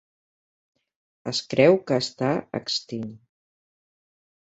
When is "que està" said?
1.91-2.33